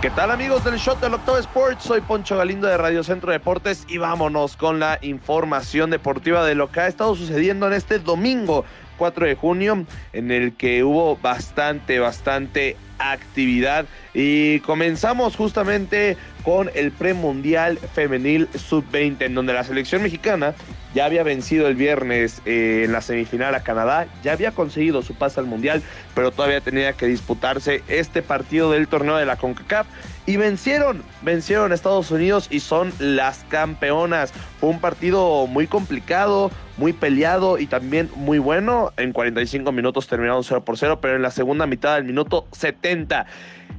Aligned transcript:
¿Qué 0.00 0.10
tal 0.10 0.30
amigos 0.30 0.62
del 0.62 0.76
Shot 0.76 1.00
del 1.00 1.14
Octavo 1.14 1.38
Sports? 1.38 1.82
Soy 1.82 2.00
Poncho 2.00 2.36
Galindo 2.36 2.68
de 2.68 2.76
Radio 2.76 3.02
Centro 3.02 3.32
Deportes 3.32 3.84
y 3.88 3.98
vámonos 3.98 4.56
con 4.56 4.78
la 4.78 5.00
información 5.02 5.90
deportiva 5.90 6.46
de 6.46 6.54
lo 6.54 6.70
que 6.70 6.78
ha 6.78 6.86
estado 6.86 7.16
sucediendo 7.16 7.66
en 7.66 7.72
este 7.72 7.98
domingo 7.98 8.64
4 8.96 9.26
de 9.26 9.34
junio, 9.34 9.86
en 10.12 10.30
el 10.30 10.54
que 10.54 10.84
hubo 10.84 11.16
bastante, 11.16 11.98
bastante 11.98 12.76
actividad. 12.98 13.86
Y 14.20 14.58
comenzamos 14.62 15.36
justamente 15.36 16.16
con 16.42 16.72
el 16.74 16.90
premundial 16.90 17.78
femenil 17.78 18.48
sub-20, 18.52 19.26
en 19.26 19.34
donde 19.36 19.52
la 19.52 19.62
selección 19.62 20.02
mexicana 20.02 20.56
ya 20.92 21.04
había 21.04 21.22
vencido 21.22 21.68
el 21.68 21.76
viernes 21.76 22.42
eh, 22.44 22.82
en 22.84 22.90
la 22.90 23.00
semifinal 23.00 23.54
a 23.54 23.62
Canadá, 23.62 24.08
ya 24.24 24.32
había 24.32 24.50
conseguido 24.50 25.02
su 25.02 25.14
pase 25.14 25.38
al 25.38 25.46
mundial, 25.46 25.84
pero 26.16 26.32
todavía 26.32 26.60
tenía 26.60 26.94
que 26.94 27.06
disputarse 27.06 27.84
este 27.86 28.20
partido 28.20 28.72
del 28.72 28.88
torneo 28.88 29.16
de 29.16 29.24
la 29.24 29.36
CONCACAF 29.36 29.86
y 30.26 30.36
vencieron, 30.36 31.04
vencieron 31.22 31.70
a 31.70 31.76
Estados 31.76 32.10
Unidos 32.10 32.48
y 32.50 32.58
son 32.58 32.92
las 32.98 33.44
campeonas. 33.48 34.32
Fue 34.58 34.70
un 34.70 34.80
partido 34.80 35.46
muy 35.46 35.68
complicado, 35.68 36.50
muy 36.76 36.92
peleado 36.92 37.56
y 37.58 37.68
también 37.68 38.10
muy 38.16 38.40
bueno. 38.40 38.92
En 38.96 39.12
45 39.12 39.70
minutos 39.70 40.08
terminaron 40.08 40.42
0 40.42 40.64
por 40.64 40.76
0, 40.76 40.98
pero 41.00 41.14
en 41.14 41.22
la 41.22 41.30
segunda 41.30 41.68
mitad 41.68 41.94
del 41.94 42.04
minuto 42.04 42.48
70 42.50 43.26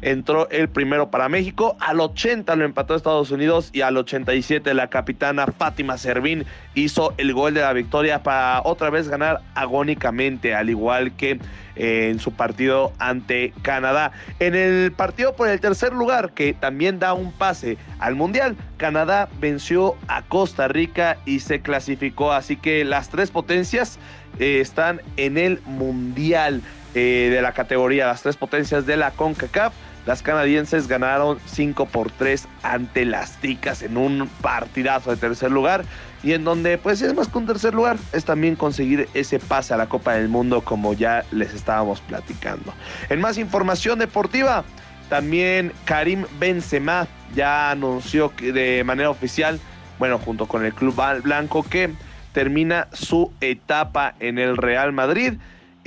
entró 0.02 0.50
el 0.50 0.70
primero 0.70 1.10
para 1.12 1.30
México, 1.30 1.76
al 1.80 2.00
80 2.00 2.56
lo 2.56 2.66
empató 2.66 2.96
Estados 2.96 3.32
Unidos 3.32 3.70
y 3.74 3.82
al 3.82 3.98
87 3.98 4.74
la 4.74 4.90
capitana 4.90 5.48
Fátima 5.48 5.98
Servín 5.98 6.46
hizo 6.76 7.14
el 7.18 7.34
gol 7.34 7.54
de 7.54 7.62
la 7.62 7.74
victoria 7.74 8.24
para 8.24 8.62
otra 8.64 8.90
vez 8.90 9.10
ganar 9.10 9.42
agónicamente, 9.56 10.56
al 10.56 10.70
igual 10.70 11.12
que 11.16 11.40
eh, 11.76 12.10
en 12.10 12.20
su 12.20 12.34
partido 12.34 12.94
ante 13.00 13.54
Canadá. 13.62 14.12
En 14.40 14.56
el 14.56 14.92
partido 14.92 15.36
por 15.36 15.50
el 15.50 15.60
tercer 15.60 15.94
lugar, 15.94 16.32
que 16.32 16.54
también 16.54 17.00
da 17.00 17.14
un 17.14 17.32
pase 17.32 17.78
al 18.00 18.16
Mundial, 18.16 18.56
Canadá 18.78 19.30
venció 19.40 19.96
a 20.08 20.22
Costa 20.24 20.68
Rica 20.68 21.18
y 21.26 21.40
se 21.40 21.62
clasificó, 21.62 22.32
así 22.32 22.56
que 22.56 22.86
las 22.86 23.10
tres 23.10 23.32
potencias 23.32 24.00
eh, 24.40 24.60
están 24.62 25.02
en 25.18 25.38
el 25.38 25.62
Mundial. 25.66 26.62
Eh, 26.96 27.30
de 27.32 27.44
la 27.44 27.52
categoría, 27.52 28.08
las 28.08 28.24
tres 28.24 28.36
potencias 28.36 28.88
de 28.88 28.98
la 28.98 29.12
CONCACAF. 29.12 29.74
Las 30.06 30.22
canadienses 30.22 30.88
ganaron 30.88 31.40
5 31.46 31.86
por 31.88 32.12
3 32.12 32.48
ante 32.64 33.06
las 33.06 33.38
ticas 33.38 33.82
en 33.82 33.98
un 33.98 34.30
partidazo 34.42 35.12
de 35.12 35.18
tercer 35.18 35.52
lugar 35.52 35.84
y 36.24 36.34
en 36.34 36.44
donde 36.44 36.78
pues 36.78 37.02
es 37.02 37.14
más 37.14 37.28
que 37.28 37.38
un 37.38 37.46
tercer 37.46 37.74
lugar, 37.74 37.98
es 38.14 38.26
también 38.26 38.56
conseguir 38.56 39.08
ese 39.14 39.40
pase 39.40 39.74
a 39.74 39.78
la 39.78 39.88
Copa 39.88 40.14
del 40.14 40.30
Mundo 40.30 40.62
como 40.62 40.94
ya 40.94 41.26
les 41.32 41.54
estábamos 41.54 42.02
platicando. 42.02 42.74
En 43.10 43.22
más 43.22 43.38
información 43.38 44.00
deportiva, 44.00 44.64
también 45.10 45.74
Karim 45.86 46.26
Benzema 46.40 47.08
ya 47.36 47.72
anunció 47.72 48.32
de 48.40 48.84
manera 48.86 49.10
oficial, 49.10 49.60
bueno, 49.98 50.18
junto 50.18 50.48
con 50.48 50.66
el 50.66 50.74
Club 50.74 50.96
Blanco 51.24 51.64
que 51.64 51.92
termina 52.34 52.88
su 52.94 53.32
etapa 53.42 54.16
en 54.20 54.40
el 54.40 54.58
Real 54.58 54.94
Madrid 54.94 55.34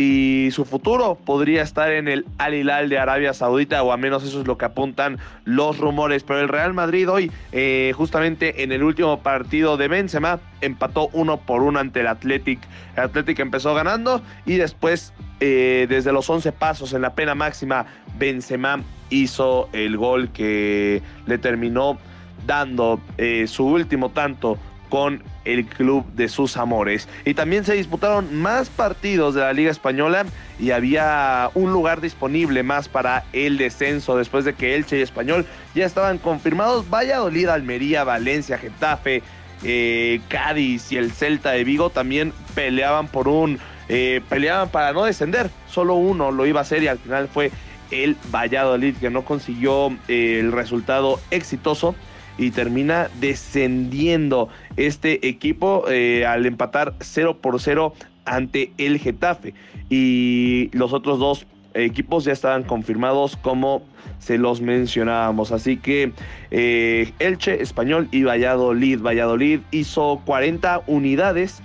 y 0.03 0.51
su 0.51 0.65
futuro 0.65 1.15
podría 1.15 1.63
estar 1.63 1.93
en 1.93 2.09
el 2.09 2.27
Al 2.39 2.55
Hilal 2.55 2.89
de 2.89 2.99
Arabia 2.99 3.33
Saudita 3.33 3.83
o 3.85 3.93
a 3.93 3.97
menos 3.97 4.25
eso 4.25 4.41
es 4.41 4.47
lo 4.49 4.59
que 4.59 4.65
apuntan 4.65 5.19
los 5.45 5.79
rumores. 5.79 6.25
Pero 6.25 6.41
el 6.41 6.49
Real 6.49 6.75
Madrid 6.75 7.09
hoy 7.09 7.31
eh, 7.53 7.93
justamente 7.95 8.65
en 8.65 8.73
el 8.73 8.83
último 8.83 9.21
partido 9.23 9.77
de 9.77 9.87
Benzema 9.87 10.41
empató 10.61 11.09
uno 11.13 11.39
por 11.39 11.63
uno 11.63 11.79
ante 11.79 12.01
el 12.01 12.09
Athletic. 12.09 12.59
El 12.97 13.05
Athletic 13.05 13.39
empezó 13.39 13.75
ganando 13.75 14.23
y 14.45 14.57
después 14.57 15.13
eh, 15.39 15.87
desde 15.89 16.13
los 16.13 16.29
11 16.29 16.51
pasos 16.51 16.93
en 16.95 17.03
la 17.03 17.15
pena 17.15 17.37
máxima 17.37 17.87
Benzema 18.19 18.83
hizo 19.09 19.69
el 19.73 19.97
gol 19.97 20.31
que 20.31 21.01
le 21.27 21.39
terminó 21.39 21.97
dando 22.45 23.01
eh, 23.19 23.47
su 23.47 23.67
último 23.67 24.11
tanto 24.11 24.59
con 24.93 25.23
el 25.47 25.65
club 25.65 26.05
de 26.13 26.29
sus 26.29 26.59
amores. 26.59 27.09
Y 27.25 27.33
también 27.33 27.65
se 27.65 27.73
disputaron 27.73 28.35
más 28.35 28.69
partidos 28.69 29.35
de 29.35 29.41
la 29.41 29.55
Liga 29.55 29.71
Española 29.71 30.27
y 30.59 30.73
había 30.73 31.49
un 31.55 31.73
lugar 31.73 32.03
disponible 32.03 32.63
más 32.63 32.91
para 32.91 33.25
el 33.33 33.57
descenso 33.57 34.19
después 34.19 34.45
de 34.45 34.53
que 34.53 34.75
Elche 34.75 34.99
y 34.99 35.01
Español 35.01 35.47
ya 35.75 35.87
estaban 35.87 36.19
confirmados. 36.19 36.91
Valladolid, 36.91 37.49
Almería, 37.49 38.05
Valencia, 38.05 38.59
Getafe, 38.59 39.23
eh, 39.65 40.21
Cádiz 40.29 40.93
y 40.93 40.99
el 40.99 41.11
Celta 41.11 41.53
de 41.53 41.65
Vigo 41.65 41.89
también 41.89 42.35
peleaban 42.55 43.09
por 43.09 43.29
un... 43.29 43.59
Eh, 43.89 44.21
peleaban 44.29 44.69
para 44.69 44.93
no 44.93 45.05
descender. 45.05 45.49
Solo 45.71 45.95
uno 45.95 46.31
lo 46.31 46.45
iba 46.45 46.61
a 46.61 46.65
hacer 46.65 46.83
y 46.83 46.89
al 46.89 46.99
final 46.99 47.29
fue 47.29 47.51
el 47.91 48.15
Valladolid 48.31 48.95
que 48.97 49.09
no 49.09 49.25
consiguió 49.25 49.97
eh, 50.09 50.37
el 50.39 50.53
resultado 50.53 51.19
exitoso 51.31 51.95
y 52.39 52.51
termina 52.51 53.09
descendiendo 53.21 54.49
este 54.77 55.27
equipo 55.27 55.85
eh, 55.89 56.27
al 56.27 56.47
empatar 56.47 56.95
0 57.01 57.39
por 57.41 57.61
0 57.61 57.95
ante 58.25 58.73
el 58.79 58.99
Getafe. 58.99 59.55
Y 59.91 60.71
los 60.73 60.93
otros 60.93 61.19
dos 61.19 61.47
equipos 61.75 62.25
ya 62.25 62.33
estaban 62.33 62.65
confirmados 62.65 63.37
como 63.37 63.83
se 64.19 64.39
los 64.39 64.61
mencionábamos. 64.61 65.53
Así 65.53 65.77
que 65.77 66.13
eh, 66.51 67.13
Elche, 67.19 67.63
Español 67.63 68.09
y 68.11 68.23
Valladolid. 68.23 69.01
Valladolid 69.01 69.61
hizo 69.71 70.21
40 70.25 70.83
unidades 70.87 71.63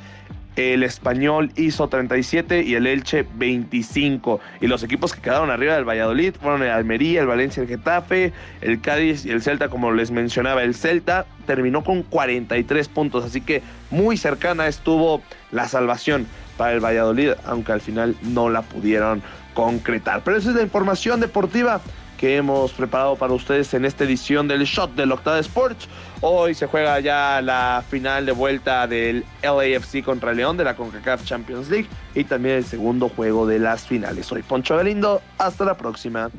el 0.58 0.82
Español 0.82 1.52
hizo 1.56 1.88
37 1.88 2.64
y 2.64 2.74
el 2.74 2.88
Elche 2.88 3.28
25. 3.36 4.40
Y 4.60 4.68
los 4.68 4.82
equipos 4.82 5.14
que 5.14 5.22
quedaron 5.22 5.52
arriba 5.52 5.76
del 5.76 5.88
Valladolid 5.88 6.34
fueron 6.42 6.64
el 6.64 6.72
Almería, 6.72 7.22
el 7.22 7.28
Valencia, 7.28 7.62
el 7.62 7.70
Getafe, 7.70 8.34
el 8.62 8.82
Cádiz 8.82 9.26
y 9.26 9.30
el 9.30 9.44
Celta, 9.44 9.70
como 9.70 9.92
les 9.92 10.10
mencionaba. 10.10 10.64
El 10.64 10.74
Celta 10.74 11.28
terminó 11.46 11.84
con 11.84 12.02
43 12.02 12.88
puntos, 12.90 13.24
así 13.24 13.42
que 13.42 13.62
muy 13.92 14.18
cercana 14.18 14.68
estuvo 14.68 15.22
la 15.52 15.68
salvación 15.68 16.26
para 16.58 16.74
el 16.74 16.84
Valladolid, 16.84 17.34
aunque 17.46 17.72
al 17.72 17.82
final 17.82 18.16
no 18.24 18.50
la 18.50 18.64
pudieron 18.64 19.22
concretar. 19.54 20.22
Pero 20.24 20.38
esa 20.38 20.50
es 20.50 20.56
la 20.56 20.64
información 20.64 21.20
deportiva 21.20 21.82
que 22.18 22.36
hemos 22.38 22.74
preparado 22.74 23.16
para 23.16 23.34
ustedes 23.34 23.74
en 23.74 23.86
esta 23.86 24.04
edición 24.04 24.48
del 24.48 24.64
Shot 24.64 24.96
del 24.96 25.12
Octava 25.12 25.40
Sports. 25.40 25.88
Hoy 26.22 26.56
se 26.56 26.66
juega 26.66 27.00
ya 27.00 27.42
la 27.42 27.84
final 27.88 28.26
de 28.26 28.32
vuelta 28.32 28.88
del 28.88 29.24
LAFC 29.44 30.04
contra 30.04 30.34
León 30.34 30.58
de 30.58 30.64
la 30.64 30.76
CONCACAF 30.76 31.24
Champions 31.24 31.70
League 31.70 31.88
y 32.16 32.24
también 32.24 32.56
el 32.56 32.66
segundo 32.66 33.08
juego 33.10 33.46
de 33.46 33.60
las 33.60 33.86
finales. 33.86 34.26
Soy 34.26 34.42
Poncho 34.42 34.76
Galindo, 34.76 35.22
hasta 35.38 35.64
la 35.64 35.78
próxima. 35.78 36.30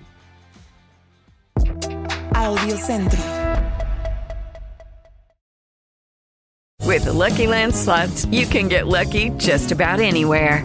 Audio 2.34 2.76
Centro. 2.76 3.18
With 6.84 7.04
the 7.04 7.12
Lucky 7.12 7.46
Land 7.46 7.74
slots, 7.74 8.26
you 8.30 8.46
can 8.46 8.68
get 8.68 8.86
lucky 8.86 9.30
just 9.36 9.72
about 9.72 10.00
anywhere. 10.00 10.64